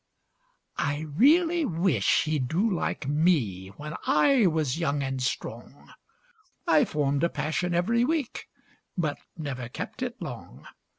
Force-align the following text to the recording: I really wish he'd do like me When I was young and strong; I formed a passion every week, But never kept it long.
I 0.79 1.01
really 1.13 1.63
wish 1.63 2.23
he'd 2.23 2.47
do 2.47 2.67
like 2.67 3.07
me 3.07 3.67
When 3.77 3.93
I 4.07 4.47
was 4.47 4.79
young 4.79 5.03
and 5.03 5.21
strong; 5.21 5.93
I 6.65 6.85
formed 6.85 7.23
a 7.23 7.29
passion 7.29 7.75
every 7.75 8.03
week, 8.03 8.47
But 8.97 9.19
never 9.37 9.69
kept 9.69 10.01
it 10.01 10.19
long. 10.19 10.65